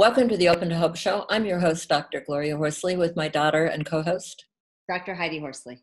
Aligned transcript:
Welcome 0.00 0.30
to 0.30 0.36
the 0.38 0.48
Open 0.48 0.70
to 0.70 0.78
Hope 0.78 0.96
Show. 0.96 1.26
I'm 1.28 1.44
your 1.44 1.58
host, 1.58 1.86
Dr. 1.86 2.22
Gloria 2.22 2.56
Horsley, 2.56 2.96
with 2.96 3.16
my 3.16 3.28
daughter 3.28 3.66
and 3.66 3.84
co 3.84 4.00
host, 4.00 4.46
Dr. 4.88 5.14
Heidi 5.14 5.40
Horsley. 5.40 5.82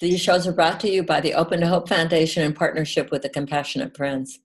These 0.00 0.20
shows 0.20 0.46
are 0.46 0.52
brought 0.52 0.78
to 0.78 0.88
you 0.88 1.02
by 1.02 1.20
the 1.20 1.34
Open 1.34 1.58
to 1.62 1.66
Hope 1.66 1.88
Foundation 1.88 2.44
in 2.44 2.52
partnership 2.52 3.10
with 3.10 3.22
the 3.22 3.28
Compassionate 3.28 3.96
Friends. 3.96 4.38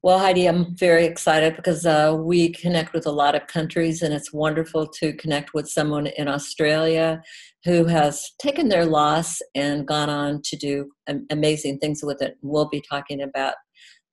Well, 0.00 0.20
Heidi, 0.20 0.46
I'm 0.46 0.76
very 0.76 1.06
excited 1.06 1.56
because 1.56 1.84
uh, 1.84 2.16
we 2.16 2.52
connect 2.52 2.92
with 2.92 3.04
a 3.04 3.10
lot 3.10 3.34
of 3.34 3.48
countries, 3.48 4.00
and 4.00 4.14
it's 4.14 4.32
wonderful 4.32 4.86
to 4.86 5.12
connect 5.14 5.52
with 5.52 5.68
someone 5.68 6.06
in 6.06 6.28
Australia 6.28 7.20
who 7.64 7.86
has 7.86 8.30
taken 8.40 8.68
their 8.68 8.86
loss 8.86 9.40
and 9.56 9.88
gone 9.88 10.08
on 10.08 10.40
to 10.44 10.56
do 10.56 10.92
amazing 11.30 11.80
things 11.80 12.00
with 12.04 12.22
it. 12.22 12.36
We'll 12.42 12.68
be 12.68 12.80
talking 12.88 13.20
about 13.20 13.54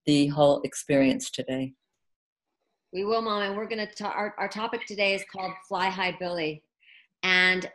the 0.07 0.26
whole 0.29 0.59
experience 0.63 1.29
today. 1.29 1.76
We 2.91 3.03
will, 3.05 3.21
Mom, 3.21 3.43
and 3.43 3.55
we're 3.55 3.67
going 3.67 3.85
to. 3.85 4.05
Our, 4.05 4.34
our 4.38 4.48
topic 4.48 4.85
today 4.88 5.13
is 5.13 5.23
called 5.31 5.52
Fly 5.67 5.89
High 5.89 6.16
Billie, 6.20 6.63
and 7.23 7.65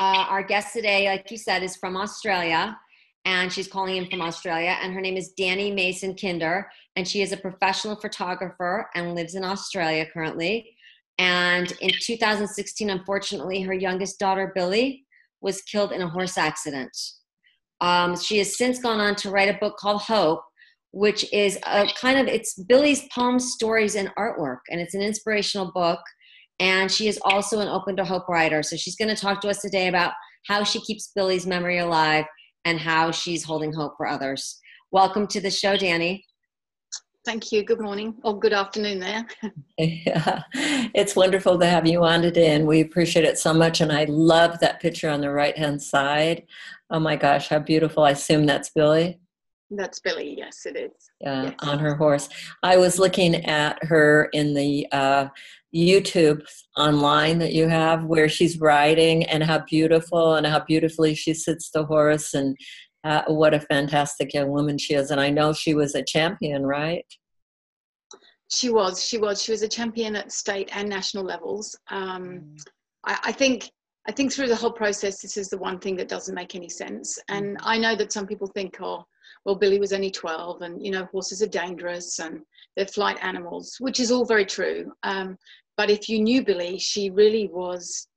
uh, 0.00 0.26
our 0.28 0.42
guest 0.42 0.72
today, 0.72 1.06
like 1.06 1.30
you 1.30 1.36
said, 1.38 1.62
is 1.62 1.76
from 1.76 1.96
Australia 1.96 2.76
and 3.26 3.52
she's 3.52 3.66
calling 3.66 3.96
in 3.96 4.08
from 4.08 4.22
Australia. 4.22 4.78
And 4.80 4.94
her 4.94 5.00
name 5.00 5.16
is 5.16 5.32
Danny 5.32 5.72
Mayson 5.72 6.14
Kinder, 6.14 6.70
and 6.94 7.06
she 7.06 7.22
is 7.22 7.32
a 7.32 7.36
professional 7.36 7.96
photographer 7.96 8.88
and 8.94 9.16
lives 9.16 9.34
in 9.34 9.44
Australia 9.44 10.06
currently. 10.10 10.76
And 11.18 11.72
in 11.80 11.90
2016, 12.00 12.88
unfortunately, 12.88 13.62
her 13.62 13.74
youngest 13.74 14.20
daughter, 14.20 14.52
Billie, 14.54 15.04
was 15.40 15.60
killed 15.62 15.90
in 15.90 16.02
a 16.02 16.08
horse 16.08 16.38
accident. 16.38 16.96
Um, 17.80 18.16
she 18.16 18.38
has 18.38 18.56
since 18.56 18.78
gone 18.78 19.00
on 19.00 19.16
to 19.16 19.30
write 19.30 19.52
a 19.52 19.58
book 19.58 19.76
called 19.76 20.02
Hope, 20.02 20.42
which 20.92 21.30
is 21.32 21.58
a 21.66 21.86
kind 22.00 22.18
of 22.18 22.26
it's 22.26 22.54
Billie's 22.54 23.02
poems, 23.14 23.52
stories, 23.52 23.94
and 23.94 24.10
artwork, 24.18 24.58
and 24.70 24.80
it's 24.80 24.94
an 24.94 25.02
inspirational 25.02 25.72
book. 25.72 26.00
And 26.58 26.90
she 26.90 27.06
is 27.06 27.20
also 27.22 27.60
an 27.60 27.68
open 27.68 27.96
to 27.96 28.04
hope 28.04 28.28
writer. 28.28 28.62
So 28.62 28.76
she's 28.76 28.96
going 28.96 29.14
to 29.14 29.20
talk 29.20 29.42
to 29.42 29.50
us 29.50 29.60
today 29.60 29.88
about 29.88 30.14
how 30.46 30.64
she 30.64 30.80
keeps 30.80 31.12
Billie's 31.14 31.46
memory 31.46 31.78
alive 31.78 32.24
and 32.64 32.80
how 32.80 33.10
she's 33.10 33.44
holding 33.44 33.72
hope 33.72 33.92
for 33.96 34.06
others. 34.06 34.58
Welcome 34.90 35.26
to 35.28 35.40
the 35.40 35.50
show, 35.50 35.76
Danny. 35.76 36.24
Thank 37.26 37.50
you. 37.50 37.64
Good 37.64 37.80
morning 37.80 38.14
or 38.22 38.38
good 38.38 38.52
afternoon 38.52 39.00
there. 39.00 39.26
yeah, 39.78 40.42
it's 40.94 41.16
wonderful 41.16 41.58
to 41.58 41.66
have 41.66 41.84
you 41.84 42.04
on 42.04 42.22
today, 42.22 42.54
and 42.54 42.68
we 42.68 42.80
appreciate 42.80 43.24
it 43.24 43.36
so 43.36 43.52
much. 43.52 43.80
And 43.80 43.90
I 43.90 44.04
love 44.04 44.60
that 44.60 44.80
picture 44.80 45.10
on 45.10 45.20
the 45.20 45.30
right 45.30 45.58
hand 45.58 45.82
side. 45.82 46.44
Oh 46.88 47.00
my 47.00 47.16
gosh, 47.16 47.48
how 47.48 47.58
beautiful! 47.58 48.04
I 48.04 48.10
assume 48.12 48.46
that's 48.46 48.70
Billie. 48.70 49.18
That's 49.70 49.98
Billie. 49.98 50.34
Yes, 50.38 50.64
it 50.64 50.76
is. 50.76 50.92
Yeah, 51.20 51.44
yes. 51.44 51.54
on 51.60 51.78
her 51.78 51.96
horse. 51.96 52.28
I 52.62 52.76
was 52.76 52.98
looking 52.98 53.46
at 53.46 53.82
her 53.84 54.28
in 54.32 54.54
the 54.54 54.86
uh, 54.92 55.28
YouTube 55.74 56.42
online 56.76 57.38
that 57.40 57.52
you 57.52 57.68
have 57.68 58.04
where 58.04 58.28
she's 58.28 58.60
riding 58.60 59.24
and 59.24 59.42
how 59.42 59.64
beautiful 59.68 60.34
and 60.36 60.46
how 60.46 60.60
beautifully 60.60 61.14
she 61.14 61.34
sits 61.34 61.70
the 61.70 61.84
horse 61.84 62.34
and 62.34 62.56
uh, 63.04 63.22
what 63.26 63.54
a 63.54 63.60
fantastic 63.60 64.32
young 64.34 64.50
woman 64.50 64.78
she 64.78 64.94
is. 64.94 65.10
And 65.10 65.20
I 65.20 65.30
know 65.30 65.52
she 65.52 65.74
was 65.74 65.94
a 65.94 66.04
champion, 66.04 66.64
right? 66.64 67.04
She 68.48 68.70
was. 68.70 69.04
She 69.04 69.18
was. 69.18 69.42
She 69.42 69.50
was 69.50 69.62
a 69.62 69.68
champion 69.68 70.14
at 70.14 70.30
state 70.30 70.70
and 70.72 70.88
national 70.88 71.24
levels. 71.24 71.76
Um, 71.90 72.24
mm. 72.24 72.60
I, 73.04 73.18
I 73.24 73.32
think. 73.32 73.70
I 74.08 74.12
think 74.12 74.32
through 74.32 74.46
the 74.46 74.54
whole 74.54 74.70
process, 74.70 75.20
this 75.20 75.36
is 75.36 75.48
the 75.48 75.58
one 75.58 75.80
thing 75.80 75.96
that 75.96 76.06
doesn't 76.06 76.36
make 76.36 76.54
any 76.54 76.68
sense. 76.68 77.18
And 77.26 77.56
mm. 77.56 77.60
I 77.64 77.76
know 77.76 77.96
that 77.96 78.12
some 78.12 78.24
people 78.24 78.46
think, 78.46 78.76
oh, 78.80 79.04
well, 79.46 79.54
Billie 79.54 79.78
was 79.78 79.92
only 79.92 80.10
12, 80.10 80.62
and 80.62 80.84
you 80.84 80.90
know, 80.90 81.04
horses 81.06 81.40
are 81.40 81.46
dangerous 81.46 82.18
and 82.18 82.42
they're 82.76 82.86
flight 82.86 83.16
animals, 83.22 83.76
which 83.78 84.00
is 84.00 84.10
all 84.10 84.26
very 84.26 84.44
true. 84.44 84.92
Um, 85.04 85.38
but 85.76 85.88
if 85.88 86.08
you 86.08 86.20
knew 86.20 86.44
Billie, 86.44 86.78
she 86.78 87.10
really 87.10 87.48
was 87.48 88.08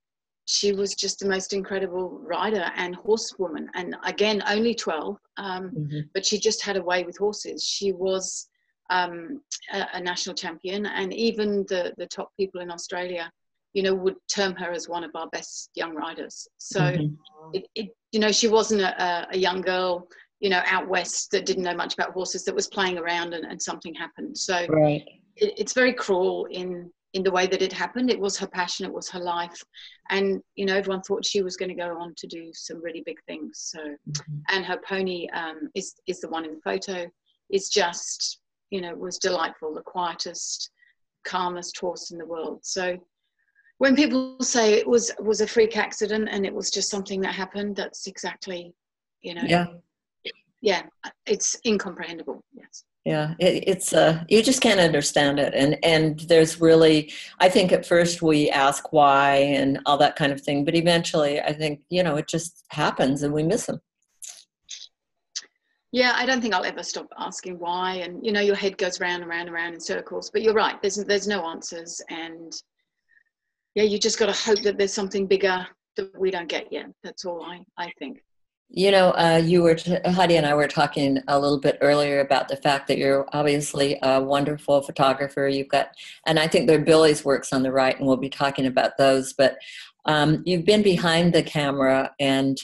she 0.46 0.72
was 0.72 0.96
just 0.96 1.20
the 1.20 1.28
most 1.28 1.54
incredible 1.54 2.20
rider 2.24 2.72
and 2.76 2.96
horsewoman. 2.96 3.70
And 3.76 3.96
again, 4.04 4.42
only 4.48 4.74
12, 4.74 5.16
um, 5.38 5.70
mm-hmm. 5.70 6.00
but 6.16 6.26
she 6.26 6.40
just 6.40 6.64
had 6.64 6.76
a 6.76 6.82
way 6.82 7.04
with 7.04 7.20
horses. 7.20 7.64
She 7.64 7.92
was 7.92 8.50
um, 8.90 9.42
a, 9.72 9.86
a, 9.94 10.02
national 10.02 10.34
champion, 10.34 10.88
and 10.88 11.14
even 11.14 11.68
the, 11.70 11.94
the 12.00 12.08
top 12.08 12.32
people 12.36 12.62
in 12.62 12.72
Australia, 12.72 13.32
you 13.74 13.84
know, 13.84 13.94
would 13.94 14.16
term 14.28 14.56
her 14.56 14.72
as 14.72 14.90
one 14.90 15.04
of 15.04 15.12
our 15.14 15.28
best 15.28 15.70
young 15.76 15.94
riders. 15.94 16.48
So, 16.58 16.82
mm-hmm. 16.82 17.14
it, 17.54 17.68
it, 17.76 17.90
you 18.12 18.20
know, 18.20 18.32
she 18.32 18.48
wasn't 18.48 18.82
a, 18.82 19.28
a, 19.32 19.38
young 19.38 19.62
girl, 19.62 20.08
you 20.40 20.50
know, 20.50 20.62
out 20.66 20.88
west 20.88 21.32
that 21.32 21.46
didn't 21.46 21.64
know 21.64 21.76
much 21.76 21.94
about 21.94 22.14
horses 22.14 22.44
that 22.46 22.56
was 22.56 22.68
playing 22.68 22.98
around 22.98 23.34
and, 23.34 23.46
and 23.46 23.62
something 23.62 23.94
happened. 23.94 24.38
So, 24.38 24.66
right. 24.68 25.04
it, 25.36 25.54
it's 25.58 25.74
very 25.74 25.94
cruel 25.94 26.48
in 26.50 26.92
in 27.14 27.24
the 27.24 27.32
way 27.32 27.48
that 27.48 27.62
it 27.62 27.74
happened. 27.74 28.10
It 28.10 28.20
was 28.20 28.38
her 28.38 28.48
passion, 28.48 28.86
it 28.86 28.94
was 28.94 29.10
her 29.10 29.20
life. 29.20 29.64
And, 30.10 30.42
you 30.56 30.66
know, 30.66 30.76
everyone 30.76 31.02
thought 31.02 31.26
she 31.26 31.42
was 31.42 31.58
going 31.58 31.70
to 31.70 31.76
go 31.76 31.98
on 32.00 32.14
to 32.18 32.28
do 32.28 32.52
some 32.54 32.82
really 32.84 33.02
big 33.06 33.18
things. 33.28 33.72
So, 33.74 33.80
mm-hmm. 33.80 34.38
and 34.50 34.66
her 34.66 34.80
pony 34.88 35.28
um, 35.34 35.70
is, 35.74 35.96
is 36.08 36.20
the 36.20 36.30
one 36.30 36.46
in 36.46 36.56
the 36.56 36.62
photo, 36.62 37.10
is 37.50 37.70
just, 37.70 38.40
you 38.70 38.82
know, 38.82 38.94
was 38.96 39.18
delightful, 39.18 39.74
the 39.74 39.82
quietest, 39.82 40.70
calmest 41.26 41.80
horse 41.80 42.12
in 42.12 42.18
the 42.18 42.26
world. 42.26 42.60
So, 42.64 42.98
when 43.80 43.96
people 43.96 44.36
say 44.42 44.74
it 44.74 44.86
was 44.86 45.10
was 45.20 45.40
a 45.40 45.48
freak 45.48 45.78
accident 45.78 46.28
and 46.30 46.46
it 46.46 46.54
was 46.54 46.70
just 46.70 46.90
something 46.90 47.22
that 47.22 47.34
happened, 47.34 47.78
that's 47.78 48.08
exactly, 48.08 48.74
you 49.22 49.34
know, 49.34 49.44
yeah, 49.46 49.68
yeah, 50.62 50.84
it's 51.25 51.58
incomprehensible. 51.66 52.44
Yes 52.53 52.84
yeah 53.06 53.34
it, 53.40 53.64
it's 53.66 53.94
uh 53.94 54.24
you 54.28 54.44
just 54.44 54.62
can't 54.62 54.80
understand 54.80 55.40
it 55.40 55.53
and 55.56 55.78
and 55.84 56.20
there's 56.22 56.59
really 56.59 57.12
i 57.40 57.47
think 57.47 57.72
at 57.72 57.86
first 57.86 58.22
we 58.22 58.50
ask 58.50 58.92
why 58.92 59.36
and 59.36 59.80
all 59.86 59.98
that 59.98 60.16
kind 60.16 60.31
of 60.31 60.42
thing 60.42 60.66
but 60.66 60.75
eventually 60.75 61.40
i 61.42 61.53
think 61.53 61.80
you 61.90 62.03
know 62.03 62.18
it 62.18 62.28
just 62.28 62.66
happens 62.69 63.24
and 63.24 63.34
we 63.34 63.42
miss 63.42 63.66
them 63.68 63.80
yeah 65.92 66.14
i 66.16 66.25
don't 66.25 66.42
think 66.42 66.53
i'll 66.53 66.66
ever 66.66 66.84
stop 66.84 67.08
asking 67.18 67.58
why 67.58 67.94
and 67.96 68.24
you 68.25 68.31
know 68.31 68.42
your 68.42 68.56
head 68.56 68.78
goes 68.78 69.00
round 69.00 69.22
and 69.22 69.30
round 69.30 69.48
and 69.48 69.53
round 69.53 69.74
in 69.74 69.80
circles 69.80 70.30
but 70.30 70.42
you're 70.42 70.53
right 70.53 70.81
there's 70.81 70.98
there's 70.98 71.28
no 71.28 71.46
answers 71.46 72.02
and 72.09 72.53
yeah 73.75 73.84
you 73.84 73.98
just 73.98 74.19
got 74.19 74.25
to 74.25 74.34
hope 74.34 74.62
that 74.62 74.78
there's 74.78 74.94
something 74.94 75.25
bigger 75.25 75.66
that 75.96 76.12
we 76.19 76.30
don't 76.30 76.50
get 76.50 76.72
yet 76.72 76.88
that's 77.03 77.24
all 77.24 77.44
i 77.44 77.59
i 77.78 77.90
think 77.98 78.19
you 78.69 78.91
know, 78.91 79.12
uh, 79.12 79.41
you 79.44 79.63
were, 79.63 79.75
t- 79.75 79.97
Heidi 80.06 80.35
and 80.35 80.46
I 80.46 80.53
were 80.53 80.68
talking 80.68 81.19
a 81.28 81.40
little 81.40 81.59
bit 81.59 81.80
earlier 81.81 82.19
about 82.19 82.47
the 82.47 82.56
fact 82.56 82.88
that 82.88 83.00
you're 83.00 83.28
obviously 83.34 83.97
a 84.03 84.22
wonderful 84.22 84.81
photographer. 84.81 85.47
You've 85.47 85.69
got, 85.69 85.90
and 86.28 86.40
I 86.40 86.47
think 86.47 86.68
there 86.68 86.80
are 86.80 86.84
Billie's 86.84 87.25
works 87.25 87.52
on 87.52 87.63
the 87.63 87.72
right, 87.72 87.97
and 87.97 88.07
we'll 88.07 88.18
be 88.18 88.30
talking 88.30 88.68
about 88.68 88.97
those. 88.97 89.34
But 89.34 89.57
um, 90.06 90.44
you've 90.46 90.66
been 90.66 90.84
behind 90.84 91.34
the 91.34 91.41
camera, 91.41 92.12
and 92.19 92.57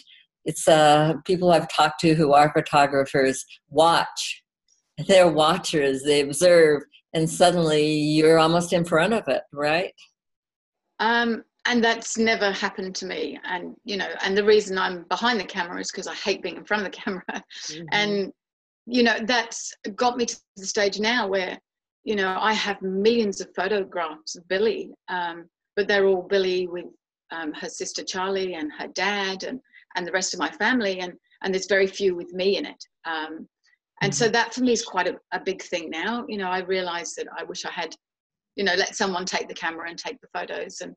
it's 0.46 0.68
uh, 0.68 1.14
people 1.26 1.52
I've 1.52 1.74
talked 1.74 2.00
to 2.02 2.14
who 2.14 2.34
are 2.34 2.54
photographers 2.54 3.44
watch. 3.70 4.44
They're 5.08 5.28
watchers, 5.28 6.04
they 6.04 6.22
observe, 6.22 6.84
and 7.14 7.28
suddenly 7.28 7.92
you're 7.94 8.38
almost 8.38 8.74
in 8.74 8.86
front 8.86 9.14
of 9.14 9.28
it, 9.28 9.42
right? 9.52 9.94
Um, 11.00 11.44
and 11.66 11.84
that's 11.84 12.18
never 12.18 12.52
happened 12.52 12.96
to 12.96 13.06
me 13.06 13.40
and 13.44 13.76
you 13.84 13.98
know 13.98 14.08
and 14.24 14.38
the 14.38 14.44
reason 14.44 14.78
i'm 14.78 15.04
behind 15.04 15.40
the 15.40 15.44
camera 15.44 15.80
is 15.80 15.92
because 15.92 16.08
i 16.08 16.14
hate 16.14 16.42
being 16.42 16.58
in 16.58 16.66
front 16.66 16.86
of 16.86 16.92
the 16.92 16.98
camera 16.98 17.24
mm-hmm. 17.30 17.84
and 17.92 18.32
you 18.86 19.04
know 19.04 19.18
that's 19.24 19.74
got 19.96 20.18
me 20.18 20.26
to 20.26 20.38
the 20.58 20.66
stage 20.66 21.00
now 21.00 21.28
where 21.28 21.58
you 22.04 22.16
know 22.16 22.38
i 22.40 22.54
have 22.54 22.82
millions 22.82 23.42
of 23.42 23.50
photographs 23.56 24.36
of 24.36 24.48
billie 24.48 24.92
um, 25.10 25.46
but 25.76 25.88
they're 25.88 26.06
all 26.06 26.22
billie 26.22 26.68
with 26.68 26.86
um, 27.32 27.52
her 27.54 27.70
sister 27.70 28.04
charlie 28.04 28.54
and 28.54 28.72
her 28.78 28.88
dad 28.90 29.44
and 29.44 29.60
and 29.96 30.06
the 30.06 30.12
rest 30.12 30.34
of 30.34 30.40
my 30.40 30.50
family 30.50 31.00
and 31.00 31.14
and 31.42 31.54
there's 31.54 31.68
very 31.68 31.88
few 31.88 32.16
with 32.16 32.32
me 32.34 32.58
in 32.58 32.66
it 32.66 32.84
um, 33.06 33.48
and 34.02 34.14
so 34.14 34.26
mm-hmm. 34.26 34.34
that 34.34 34.54
for 34.54 34.62
me 34.62 34.72
is 34.72 34.86
quite 34.86 35.08
a, 35.08 35.16
a 35.32 35.40
big 35.40 35.62
thing 35.64 35.90
now 35.90 36.26
you 36.28 36.38
know 36.38 36.50
i 36.50 36.60
realize 36.60 37.16
that 37.16 37.28
i 37.38 37.44
wish 37.44 37.66
i 37.66 37.72
had 37.72 37.96
you 38.56 38.64
know 38.64 38.76
let 38.76 38.96
someone 38.96 39.26
take 39.26 39.48
the 39.48 39.54
camera 39.54 39.90
and 39.90 39.98
take 39.98 40.20
the 40.22 40.28
photos 40.34 40.82
and 40.82 40.96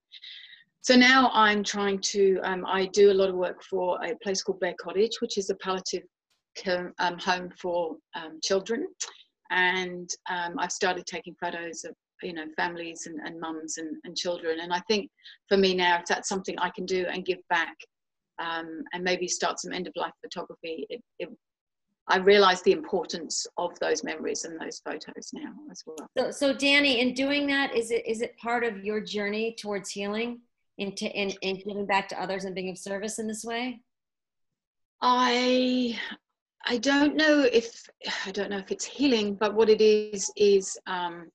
so 0.83 0.95
now 0.95 1.31
I'm 1.33 1.65
trying 1.65 2.01
to, 2.01 2.39
um, 2.45 2.65
I 2.67 2.87
do 2.87 3.11
a 3.11 3.15
lot 3.15 3.29
of 3.29 3.35
work 3.35 3.63
for 3.63 4.03
a 4.05 4.17
place 4.23 4.43
called 4.43 4.61
Bear 4.61 4.75
Cottage, 4.81 5.17
which 5.21 5.37
is 5.37 5.51
a 5.51 5.55
palliative 5.57 6.05
um, 6.99 7.19
home 7.19 7.51
for 7.61 7.97
um, 8.15 8.39
children. 8.43 8.87
And 9.51 10.09
um, 10.31 10.55
I've 10.59 10.73
started 10.73 11.07
taking 11.07 11.35
photos 11.41 11.85
of, 11.85 11.95
you 12.23 12.33
know, 12.33 12.45
families 12.57 13.07
and, 13.07 13.19
and 13.25 13.41
mums 13.41 13.79
and, 13.79 13.97
and, 14.05 14.17
children. 14.17 14.61
And 14.61 14.73
I 14.73 14.81
think 14.89 15.11
for 15.49 15.57
me 15.57 15.75
now, 15.75 15.99
if 15.99 16.07
that's 16.07 16.29
something 16.29 16.59
I 16.59 16.71
can 16.71 16.85
do 16.85 17.07
and 17.11 17.25
give 17.25 17.39
back 17.49 17.75
um, 18.39 18.83
and 18.93 19.05
maybe 19.05 19.29
start 19.29 19.61
some 19.61 19.73
end 19.73 19.87
of 19.87 19.93
life 19.97 20.13
photography, 20.23 20.87
it, 20.91 21.01
it, 21.19 21.29
I 22.09 22.19
realize 22.19 22.63
the 22.63 22.73
importance 22.73 23.47
of 23.57 23.79
those 23.81 24.03
memories 24.03 24.45
and 24.45 24.61
those 24.61 24.81
photos 24.85 25.31
now 25.33 25.53
as 25.71 25.83
well. 25.87 26.09
So, 26.17 26.31
so 26.31 26.53
Danny, 26.53 27.01
in 27.01 27.15
doing 27.15 27.47
that, 27.49 27.75
is 27.77 27.91
it 27.91 28.07
is 28.07 28.23
it 28.23 28.37
part 28.39 28.65
of 28.65 28.85
your 28.85 29.01
journey 29.01 29.55
towards 29.59 29.91
healing? 29.91 30.41
Into 30.79 31.07
in, 31.11 31.31
in 31.43 31.57
giving 31.57 31.87
back 31.87 32.09
to 32.09 32.21
others 32.21 32.45
and 32.45 32.55
being 32.55 32.71
of 32.71 32.79
service 32.79 33.19
in 33.19 33.27
this 33.27 33.45
way? 33.45 33.81
I 35.01 35.99
I 36.67 36.79
don't 36.79 37.17
know 37.17 37.47
if 37.53 37.89
I 38.27 38.31
don't 38.31 38.51
know 38.51 38.59
if 38.59 38.71
it's 38.71 38.85
healing, 38.85 39.35
but 39.35 39.55
what 39.55 39.69
it 39.69 39.81
is 39.81 40.31
is 40.37 40.77
um, 40.87 41.31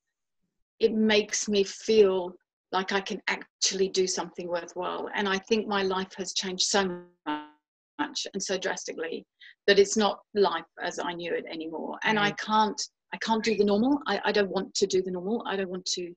it 0.79 0.93
makes 0.93 1.47
me 1.47 1.63
feel 1.63 2.33
like 2.71 2.91
I 2.91 3.01
can 3.01 3.21
actually 3.27 3.87
do 3.89 4.07
something 4.07 4.47
worthwhile. 4.47 5.07
And 5.13 5.29
I 5.29 5.37
think 5.37 5.67
my 5.67 5.83
life 5.83 6.13
has 6.17 6.33
changed 6.33 6.65
so 6.65 7.01
much 7.25 8.27
and 8.33 8.41
so 8.41 8.57
drastically 8.57 9.25
that 9.67 9.79
it's 9.79 9.95
not 9.95 10.19
life 10.33 10.65
as 10.81 10.99
I 10.99 11.13
knew 11.13 11.33
it 11.33 11.45
anymore. 11.49 11.97
And 12.03 12.19
I 12.19 12.31
can't 12.31 12.81
I 13.13 13.17
can't 13.17 13.43
do 13.43 13.55
the 13.55 13.63
normal. 13.63 13.99
I, 14.07 14.19
I 14.25 14.31
don't 14.31 14.49
want 14.49 14.73
to 14.73 14.87
do 14.87 15.03
the 15.03 15.11
normal. 15.11 15.43
I 15.47 15.55
don't 15.55 15.69
want 15.69 15.85
to 15.85 16.13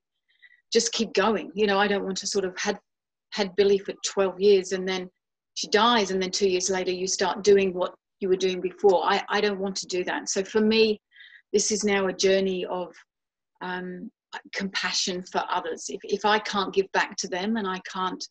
just 0.73 0.91
keep 0.91 1.13
going. 1.13 1.51
You 1.53 1.67
know, 1.67 1.77
I 1.79 1.87
don't 1.87 2.03
want 2.03 2.17
to 2.17 2.27
sort 2.27 2.43
of 2.43 2.57
had 2.57 2.79
had 3.31 3.55
Billie 3.55 3.77
for 3.77 3.93
12 4.05 4.39
years 4.39 4.71
and 4.71 4.87
then 4.87 5.09
she 5.55 5.67
dies 5.67 6.11
and 6.11 6.21
then 6.21 6.31
two 6.31 6.49
years 6.49 6.69
later 6.69 6.91
you 6.91 7.07
start 7.07 7.43
doing 7.43 7.73
what 7.73 7.93
you 8.19 8.29
were 8.29 8.35
doing 8.35 8.61
before. 8.61 9.03
I, 9.03 9.23
I 9.29 9.41
don't 9.41 9.59
want 9.59 9.75
to 9.77 9.87
do 9.87 10.03
that. 10.05 10.29
So 10.29 10.43
for 10.43 10.61
me, 10.61 10.99
this 11.53 11.71
is 11.71 11.83
now 11.83 12.07
a 12.07 12.13
journey 12.13 12.65
of 12.65 12.93
um, 13.61 14.11
compassion 14.53 15.23
for 15.31 15.43
others. 15.49 15.85
If, 15.89 15.99
if 16.03 16.25
I 16.25 16.39
can't 16.39 16.73
give 16.73 16.91
back 16.91 17.15
to 17.17 17.27
them 17.27 17.57
and 17.57 17.67
I 17.67 17.79
can't 17.91 18.23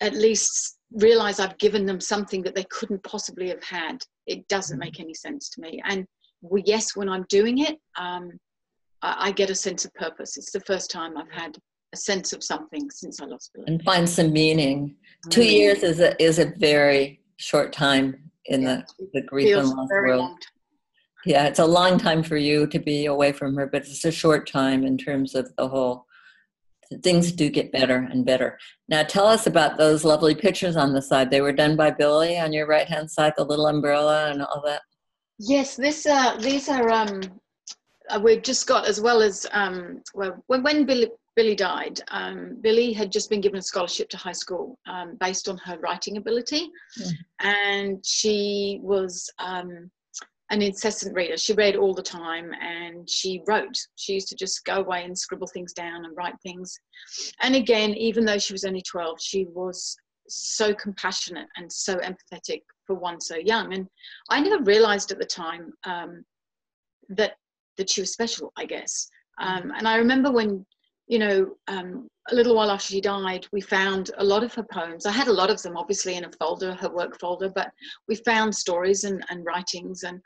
at 0.00 0.14
least 0.14 0.78
realize 0.92 1.40
I've 1.40 1.58
given 1.58 1.84
them 1.86 2.00
something 2.00 2.42
that 2.42 2.54
they 2.54 2.64
couldn't 2.64 3.02
possibly 3.04 3.48
have 3.48 3.62
had, 3.62 3.98
it 4.26 4.46
doesn't 4.48 4.76
mm-hmm. 4.76 4.86
make 4.86 5.00
any 5.00 5.14
sense 5.14 5.48
to 5.50 5.60
me. 5.60 5.80
And 5.84 6.06
yes, 6.64 6.94
when 6.94 7.08
I'm 7.08 7.26
doing 7.28 7.58
it, 7.58 7.78
um, 7.98 8.30
I, 9.02 9.28
I, 9.28 9.32
get 9.32 9.50
a 9.50 9.54
sense 9.54 9.84
of 9.84 9.94
purpose. 9.94 10.36
It's 10.36 10.52
the 10.52 10.60
first 10.60 10.90
time 10.90 11.16
I've 11.16 11.30
had 11.30 11.56
a 11.92 11.96
sense 11.96 12.32
of 12.32 12.42
something 12.42 12.90
since 12.90 13.20
I 13.20 13.26
lost 13.26 13.52
Billie. 13.54 13.66
And 13.68 13.82
find 13.82 14.08
some 14.08 14.32
meaning. 14.32 14.88
Mm-hmm. 14.88 15.30
Two 15.30 15.44
years 15.44 15.82
is 15.82 16.00
a, 16.00 16.20
is 16.22 16.38
a 16.38 16.52
very 16.58 17.20
short 17.36 17.72
time 17.72 18.30
in 18.46 18.62
yeah, 18.62 18.82
the, 18.98 19.08
the 19.14 19.22
grief 19.22 19.56
and 19.56 19.68
loss 19.68 19.88
world. 19.90 20.38
Yeah, 21.24 21.46
it's 21.46 21.58
a 21.58 21.66
long 21.66 21.98
time 21.98 22.22
for 22.22 22.36
you 22.36 22.66
to 22.68 22.78
be 22.78 23.06
away 23.06 23.32
from 23.32 23.56
her, 23.56 23.66
but 23.66 23.82
it's 23.82 24.04
a 24.04 24.12
short 24.12 24.48
time 24.48 24.84
in 24.84 24.96
terms 24.96 25.34
of 25.34 25.54
the 25.56 25.68
whole. 25.68 26.06
Things 27.02 27.32
do 27.32 27.50
get 27.50 27.70
better 27.70 28.08
and 28.10 28.24
better. 28.24 28.58
Now, 28.88 29.02
tell 29.02 29.26
us 29.26 29.46
about 29.46 29.76
those 29.76 30.04
lovely 30.04 30.34
pictures 30.34 30.74
on 30.74 30.94
the 30.94 31.02
side. 31.02 31.30
They 31.30 31.42
were 31.42 31.52
done 31.52 31.76
by 31.76 31.90
Billie 31.90 32.38
on 32.38 32.54
your 32.54 32.66
right 32.66 32.88
hand 32.88 33.10
side, 33.10 33.34
the 33.36 33.44
little 33.44 33.66
umbrella 33.66 34.30
and 34.30 34.40
all 34.40 34.62
that. 34.64 34.80
Yes, 35.38 35.76
this 35.76 36.06
uh, 36.06 36.38
these 36.38 36.70
are 36.70 36.88
um, 36.88 37.20
uh, 38.08 38.20
we've 38.22 38.42
just 38.42 38.66
got 38.66 38.86
as 38.86 39.00
well 39.00 39.20
as 39.20 39.46
um, 39.52 40.02
well 40.14 40.42
when, 40.46 40.62
when 40.62 40.86
Billie 40.86 41.10
Billie 41.38 41.54
died, 41.54 42.00
um, 42.08 42.56
Billie 42.62 42.92
had 42.92 43.12
just 43.12 43.30
been 43.30 43.40
given 43.40 43.60
a 43.60 43.62
scholarship 43.62 44.08
to 44.08 44.16
high 44.16 44.38
school 44.42 44.76
um, 44.86 45.16
based 45.20 45.48
on 45.48 45.56
her 45.58 45.78
writing 45.78 46.16
ability, 46.16 46.68
mm. 47.00 47.12
and 47.38 48.04
she 48.04 48.80
was 48.82 49.30
um, 49.38 49.88
an 50.50 50.62
incessant 50.62 51.14
reader. 51.14 51.36
She 51.36 51.52
read 51.52 51.76
all 51.76 51.94
the 51.94 52.02
time, 52.02 52.50
and 52.60 53.08
she 53.08 53.40
wrote. 53.46 53.78
She 53.94 54.14
used 54.14 54.26
to 54.30 54.34
just 54.34 54.64
go 54.64 54.78
away 54.78 55.04
and 55.04 55.16
scribble 55.16 55.46
things 55.46 55.72
down 55.72 56.04
and 56.04 56.16
write 56.16 56.34
things. 56.42 56.76
And 57.40 57.54
again, 57.54 57.90
even 57.94 58.24
though 58.24 58.38
she 58.38 58.52
was 58.52 58.64
only 58.64 58.82
twelve, 58.82 59.18
she 59.20 59.46
was 59.54 59.96
so 60.28 60.74
compassionate 60.74 61.46
and 61.56 61.72
so 61.72 61.98
empathetic 61.98 62.62
for 62.84 62.96
one 62.96 63.20
so 63.20 63.36
young. 63.36 63.74
And 63.74 63.86
I 64.28 64.40
never 64.40 64.60
realized 64.64 65.12
at 65.12 65.20
the 65.20 65.24
time 65.24 65.72
um, 65.84 66.24
that 67.10 67.34
that 67.76 67.88
she 67.88 68.00
was 68.00 68.12
special. 68.12 68.52
I 68.56 68.64
guess. 68.64 69.08
Um, 69.40 69.70
and 69.76 69.86
I 69.86 69.98
remember 69.98 70.32
when 70.32 70.66
you 71.08 71.18
know, 71.18 71.54
um, 71.66 72.06
a 72.30 72.34
little 72.34 72.54
while 72.54 72.70
after 72.70 72.92
she 72.92 73.00
died, 73.00 73.46
we 73.52 73.60
found 73.60 74.10
a 74.18 74.24
lot 74.24 74.44
of 74.44 74.54
her 74.54 74.62
poems. 74.62 75.06
I 75.06 75.10
had 75.10 75.28
a 75.28 75.32
lot 75.32 75.50
of 75.50 75.60
them, 75.62 75.76
obviously, 75.76 76.16
in 76.16 76.24
a 76.24 76.30
folder, 76.38 76.74
her 76.74 76.90
work 76.90 77.18
folder, 77.18 77.48
but 77.48 77.70
we 78.06 78.14
found 78.16 78.54
stories 78.54 79.04
and, 79.04 79.24
and 79.30 79.44
writings. 79.44 80.02
And 80.02 80.20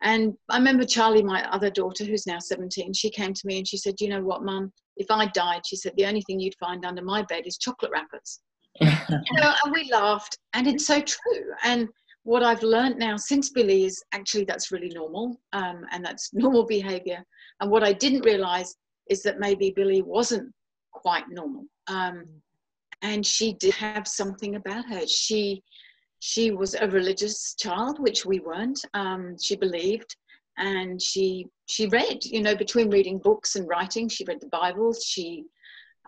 and 0.00 0.34
I 0.48 0.58
remember 0.58 0.84
Charlie, 0.84 1.22
my 1.22 1.48
other 1.50 1.70
daughter, 1.70 2.04
who's 2.04 2.26
now 2.26 2.38
17, 2.38 2.92
she 2.92 3.10
came 3.10 3.34
to 3.34 3.46
me 3.46 3.58
and 3.58 3.66
she 3.66 3.76
said, 3.76 3.94
You 4.00 4.08
know 4.08 4.22
what, 4.22 4.44
Mum? 4.44 4.72
If 4.96 5.10
I 5.10 5.26
died, 5.26 5.62
she 5.66 5.76
said, 5.76 5.92
the 5.96 6.06
only 6.06 6.22
thing 6.22 6.40
you'd 6.40 6.54
find 6.58 6.84
under 6.84 7.02
my 7.02 7.22
bed 7.22 7.46
is 7.46 7.58
chocolate 7.58 7.92
wrappers. 7.92 8.40
you 8.80 9.40
know, 9.40 9.52
and 9.64 9.72
we 9.72 9.90
laughed, 9.90 10.38
and 10.54 10.66
it's 10.66 10.86
so 10.86 11.00
true. 11.00 11.52
And 11.64 11.88
what 12.22 12.42
I've 12.44 12.62
learned 12.62 12.98
now 12.98 13.16
since 13.16 13.50
Billie 13.50 13.84
is 13.84 14.02
actually 14.12 14.44
that's 14.44 14.70
really 14.70 14.90
normal, 14.90 15.40
um, 15.52 15.84
and 15.90 16.04
that's 16.04 16.30
normal 16.32 16.64
behavior. 16.64 17.24
And 17.60 17.70
what 17.70 17.82
I 17.82 17.92
didn't 17.92 18.24
realize 18.24 18.76
is 19.08 19.22
that 19.22 19.40
maybe 19.40 19.70
Billie 19.70 20.02
wasn't 20.02 20.52
quite 20.92 21.24
normal. 21.28 21.64
Um, 21.86 22.24
and 23.02 23.24
she 23.24 23.54
did 23.54 23.74
have 23.74 24.08
something 24.08 24.56
about 24.56 24.84
her. 24.86 25.06
She 25.06 25.62
she 26.20 26.50
was 26.50 26.74
a 26.74 26.88
religious 26.88 27.54
child, 27.54 28.00
which 28.00 28.26
we 28.26 28.40
weren't. 28.40 28.84
Um, 28.94 29.36
she 29.40 29.54
believed, 29.54 30.16
and 30.56 31.00
she 31.00 31.46
she 31.66 31.86
read. 31.86 32.24
You 32.24 32.42
know, 32.42 32.56
between 32.56 32.90
reading 32.90 33.18
books 33.18 33.56
and 33.56 33.68
writing, 33.68 34.08
she 34.08 34.24
read 34.24 34.40
the 34.40 34.48
Bible. 34.48 34.92
She 34.92 35.44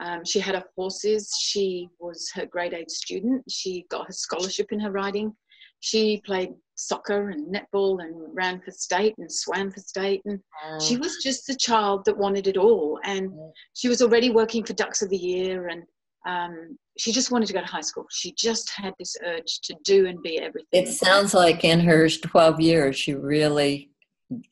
um, 0.00 0.25
she 0.25 0.41
had 0.41 0.55
her 0.55 0.64
horses. 0.76 1.31
She 1.38 1.88
was 2.00 2.31
her 2.35 2.46
grade 2.46 2.75
eight 2.75 2.91
student. 2.91 3.44
She 3.49 3.87
got 3.91 4.06
her 4.06 4.12
scholarship 4.12 4.73
in 4.73 4.81
her 4.81 4.91
writing. 4.91 5.32
She 5.81 6.23
played 6.25 6.50
soccer 6.81 7.31
and 7.31 7.55
netball 7.55 8.03
and 8.03 8.15
ran 8.35 8.61
for 8.61 8.71
state 8.71 9.15
and 9.19 9.31
swam 9.31 9.71
for 9.71 9.81
state. 9.81 10.23
And 10.25 10.41
mm. 10.65 10.88
she 10.88 10.97
was 10.97 11.23
just 11.23 11.47
the 11.47 11.55
child 11.55 12.05
that 12.06 12.17
wanted 12.17 12.47
it 12.47 12.56
all. 12.56 12.99
And 13.05 13.31
mm. 13.31 13.53
she 13.75 13.88
was 13.88 14.03
already 14.03 14.31
working 14.31 14.65
for 14.65 14.73
ducks 14.73 15.03
of 15.03 15.11
the 15.11 15.17
year. 15.17 15.69
And 15.69 15.82
um, 16.27 16.79
she 16.99 17.12
just 17.12 17.31
wanted 17.31 17.47
to 17.47 17.53
go 17.53 17.61
to 17.61 17.67
high 17.67 17.81
school. 17.81 18.06
She 18.11 18.32
just 18.32 18.71
had 18.71 18.94
this 18.99 19.17
urge 19.25 19.61
to 19.62 19.75
do 19.85 20.06
and 20.06 20.23
be 20.23 20.38
everything. 20.38 20.69
It 20.73 20.88
sounds 20.88 21.35
like 21.35 21.65
in 21.65 21.81
her 21.81 22.09
12 22.09 22.61
years 22.61 22.97
she 22.97 23.15
really 23.15 23.91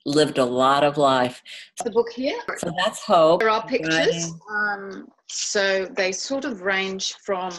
lived 0.05 0.39
a 0.39 0.45
lot 0.45 0.85
of 0.85 0.99
life. 0.99 1.43
The 1.85 1.91
book 1.91 2.11
here? 2.13 2.39
So 2.59 2.73
that's 2.77 3.01
hope. 3.01 3.41
There 3.41 3.51
are 3.51 3.67
pictures. 3.67 4.33
Um, 4.51 5.09
so 5.29 5.87
they 5.97 6.13
sort 6.13 6.45
of 6.45 6.63
range 6.63 7.15
from 7.25 7.53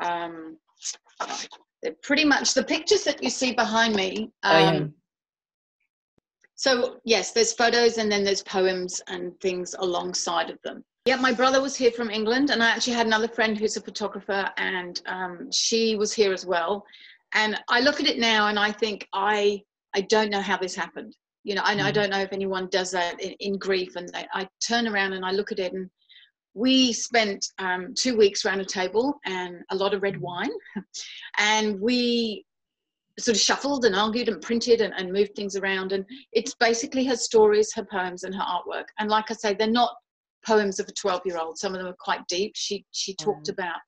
um, 0.00 0.56
pretty 2.02 2.24
much 2.24 2.54
the 2.54 2.64
pictures 2.64 3.04
that 3.04 3.22
you 3.22 3.30
see 3.30 3.52
behind 3.52 3.94
me. 3.94 4.30
Um, 4.42 4.52
oh. 4.52 4.68
Um, 4.68 4.94
so 6.54 7.00
yes, 7.04 7.32
there's 7.32 7.54
photos 7.54 7.96
and 7.96 8.12
then 8.12 8.22
there's 8.22 8.42
poems 8.42 9.00
and 9.08 9.38
things 9.40 9.74
alongside 9.78 10.50
of 10.50 10.60
them. 10.62 10.84
Yeah, 11.06 11.16
my 11.16 11.32
brother 11.32 11.62
was 11.62 11.74
here 11.74 11.90
from 11.90 12.10
England, 12.10 12.50
and 12.50 12.62
I 12.62 12.68
actually 12.68 12.92
had 12.92 13.06
another 13.06 13.28
friend 13.28 13.56
who's 13.56 13.78
a 13.78 13.80
photographer, 13.80 14.50
and 14.58 15.00
um, 15.06 15.50
she 15.50 15.96
was 15.96 16.12
here 16.12 16.32
as 16.34 16.44
well. 16.44 16.84
And 17.32 17.58
I 17.68 17.80
look 17.80 18.00
at 18.00 18.06
it 18.06 18.18
now, 18.18 18.48
and 18.48 18.58
I 18.58 18.70
think 18.70 19.08
I 19.14 19.62
I 19.94 20.02
don't 20.02 20.30
know 20.30 20.42
how 20.42 20.58
this 20.58 20.74
happened. 20.74 21.16
You 21.42 21.54
know, 21.54 21.62
I, 21.64 21.74
mm. 21.74 21.82
I 21.82 21.90
don't 21.90 22.10
know 22.10 22.20
if 22.20 22.34
anyone 22.34 22.68
does 22.70 22.90
that 22.90 23.18
in, 23.18 23.32
in 23.40 23.58
grief, 23.58 23.96
and 23.96 24.10
I, 24.14 24.26
I 24.34 24.48
turn 24.60 24.86
around 24.86 25.14
and 25.14 25.24
I 25.24 25.30
look 25.30 25.52
at 25.52 25.58
it, 25.58 25.72
and 25.72 25.88
we 26.54 26.92
spent 26.92 27.46
um, 27.58 27.94
two 27.96 28.16
weeks 28.16 28.44
around 28.44 28.60
a 28.60 28.64
table 28.64 29.20
and 29.24 29.62
a 29.70 29.76
lot 29.76 29.94
of 29.94 30.02
red 30.02 30.20
wine. 30.20 30.50
And 31.38 31.80
we 31.80 32.44
sort 33.18 33.36
of 33.36 33.40
shuffled 33.40 33.84
and 33.84 33.94
argued 33.94 34.28
and 34.28 34.42
printed 34.42 34.80
and, 34.80 34.92
and, 34.96 35.12
moved 35.12 35.34
things 35.34 35.56
around. 35.56 35.92
And 35.92 36.04
it's 36.32 36.54
basically 36.54 37.04
her 37.06 37.16
stories 37.16 37.72
her 37.74 37.84
poems 37.84 38.24
and 38.24 38.34
her 38.34 38.42
artwork. 38.42 38.86
And 38.98 39.08
like 39.10 39.30
i 39.30 39.34
say 39.34 39.54
they're 39.54 39.66
not 39.68 39.94
poems 40.46 40.80
of 40.80 40.88
a 40.88 40.92
12 40.92 41.22
year 41.26 41.38
old 41.38 41.58
some 41.58 41.74
of 41.74 41.78
them 41.78 41.88
are 41.88 41.96
quite 41.98 42.26
deep. 42.28 42.52
She 42.54 42.84
she 42.92 43.14
talked 43.14 43.48
mm. 43.48 43.52
about 43.52 43.78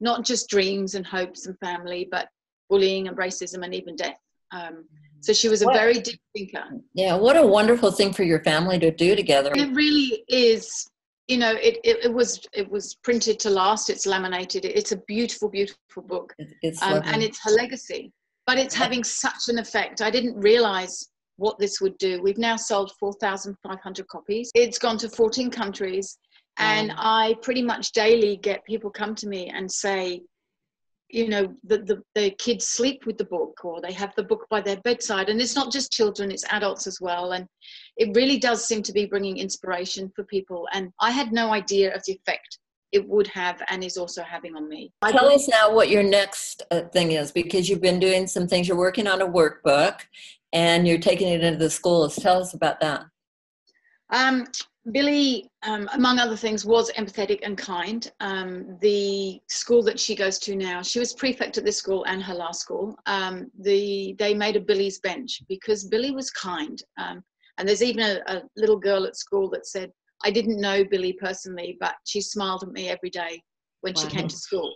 not 0.00 0.24
just 0.24 0.48
dreams 0.48 0.94
and 0.94 1.06
hopes 1.06 1.46
and 1.46 1.58
family 1.58 2.08
but 2.10 2.28
bullying 2.68 3.08
and 3.08 3.16
racism 3.16 3.64
and 3.64 3.74
even 3.74 3.96
death. 3.96 4.18
Um, 4.52 4.84
so 5.20 5.32
she 5.32 5.48
was 5.48 5.62
a 5.62 5.66
what, 5.66 5.74
very 5.74 6.00
deep 6.00 6.20
thinker. 6.36 6.64
yeah 6.94 7.14
what 7.14 7.36
a 7.36 7.46
wonderful 7.46 7.90
thing 7.90 8.12
for 8.12 8.22
your 8.22 8.42
family 8.42 8.78
to 8.78 8.90
do 8.90 9.14
together. 9.14 9.52
It 9.54 9.74
really 9.74 10.24
is 10.28 10.88
you 11.28 11.38
know 11.38 11.52
it, 11.52 11.78
it, 11.84 12.04
it, 12.04 12.12
was 12.12 12.40
it 12.52 12.68
was 12.68 12.96
printed 13.04 13.38
to 13.40 13.50
last. 13.50 13.90
It's 13.90 14.06
laminated. 14.06 14.64
It's 14.64 14.92
a 14.92 14.96
beautiful 15.06 15.48
beautiful 15.48 16.02
book. 16.02 16.34
It's 16.62 16.82
um, 16.82 17.02
and 17.04 17.22
it's 17.22 17.38
her 17.44 17.50
legacy. 17.50 18.12
But 18.46 18.58
it's 18.58 18.74
having 18.74 19.04
such 19.04 19.48
an 19.48 19.58
effect. 19.58 20.00
I 20.00 20.10
didn't 20.10 20.40
realize 20.40 21.10
what 21.36 21.58
this 21.58 21.80
would 21.80 21.96
do. 21.98 22.20
We've 22.22 22.38
now 22.38 22.56
sold 22.56 22.92
4500 22.98 24.08
copies. 24.08 24.50
It's 24.54 24.78
gone 24.78 24.96
to 24.98 25.08
14 25.08 25.50
countries. 25.50 26.18
And 26.60 26.92
i 26.96 27.36
pretty 27.42 27.62
much 27.62 27.92
daily 27.92 28.36
get 28.36 28.64
people 28.64 28.90
come 28.90 29.14
to 29.16 29.28
me 29.28 29.48
and 29.48 29.70
say 29.70 30.22
you 31.10 31.28
know 31.28 31.54
the, 31.64 31.78
the, 31.78 32.02
the 32.14 32.30
kids 32.32 32.66
sleep 32.66 33.06
with 33.06 33.16
the 33.16 33.24
book 33.24 33.64
or 33.64 33.80
they 33.80 33.92
have 33.92 34.14
the 34.16 34.22
book 34.22 34.46
by 34.50 34.60
their 34.60 34.80
bedside. 34.82 35.28
And 35.28 35.40
it's 35.40 35.56
not 35.56 35.72
just 35.72 35.90
children 35.92 36.30
it's 36.30 36.44
adults 36.50 36.86
as 36.86 37.00
well. 37.00 37.32
And 37.32 37.46
it 37.96 38.14
really 38.14 38.38
does 38.38 38.66
seem 38.66 38.82
to 38.82 38.92
be 38.92 39.06
bringing 39.06 39.38
inspiration 39.38 40.12
for 40.14 40.24
people. 40.24 40.68
And 40.72 40.92
i 41.00 41.10
had 41.10 41.32
no 41.32 41.52
idea 41.52 41.94
of 41.94 42.02
the 42.06 42.12
effect 42.12 42.58
it 42.92 43.06
would 43.06 43.26
have 43.28 43.62
and 43.68 43.84
is 43.84 43.96
also 43.96 44.22
having 44.22 44.56
on 44.56 44.68
me. 44.68 44.90
Tell 45.06 45.30
us 45.30 45.48
now 45.48 45.72
what 45.74 45.90
your 45.90 46.02
next 46.02 46.62
uh, 46.70 46.82
thing 46.82 47.12
is 47.12 47.30
because 47.32 47.68
you've 47.68 47.82
been 47.82 48.00
doing 48.00 48.26
some 48.26 48.48
things. 48.48 48.66
You're 48.66 48.78
working 48.78 49.06
on 49.06 49.20
a 49.20 49.26
workbook 49.26 50.00
and 50.52 50.88
you're 50.88 50.98
taking 50.98 51.28
it 51.28 51.44
into 51.44 51.58
the 51.58 51.70
schools. 51.70 52.16
Tell 52.16 52.40
us 52.40 52.54
about 52.54 52.80
that. 52.80 53.04
Um, 54.10 54.46
Billie, 54.92 55.50
um, 55.62 55.88
among 55.92 56.18
other 56.18 56.36
things, 56.36 56.64
was 56.64 56.90
empathetic 56.92 57.40
and 57.42 57.56
kind. 57.56 58.10
Um, 58.20 58.78
the 58.80 59.40
school 59.48 59.82
that 59.84 59.98
she 59.98 60.14
goes 60.14 60.38
to 60.40 60.56
now, 60.56 60.82
she 60.82 60.98
was 60.98 61.12
prefect 61.14 61.58
at 61.58 61.64
this 61.64 61.76
school 61.76 62.04
and 62.04 62.22
her 62.22 62.34
last 62.34 62.60
school. 62.60 62.96
Um, 63.06 63.50
the 63.60 64.14
they 64.18 64.34
made 64.34 64.56
a 64.56 64.60
Billie's 64.60 64.98
bench 65.00 65.42
because 65.48 65.84
Billie 65.84 66.12
was 66.12 66.30
kind. 66.30 66.82
Um, 66.98 67.22
and 67.58 67.68
there's 67.68 67.82
even 67.82 68.02
a, 68.02 68.20
a, 68.26 68.42
little 68.56 68.78
girl 68.78 69.04
at 69.04 69.16
school 69.16 69.50
that 69.50 69.66
said, 69.66 69.90
I 70.24 70.30
didn't 70.30 70.60
know 70.60 70.84
Billie 70.84 71.14
personally, 71.14 71.76
but 71.80 71.96
she 72.04 72.20
smiled 72.20 72.62
at 72.62 72.70
me 72.70 72.88
every 72.88 73.10
day 73.10 73.42
when 73.80 73.94
wow. 73.94 74.02
she 74.02 74.08
came 74.08 74.28
to 74.28 74.36
school. 74.36 74.74